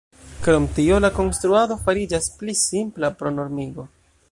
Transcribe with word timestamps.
Krom 0.45 0.63
tio 0.77 0.95
la 1.05 1.11
konstruado 1.17 1.77
fariĝas 1.83 2.31
pli 2.41 2.57
simpla 2.65 3.13
pro 3.21 3.37
normigo. 3.39 3.89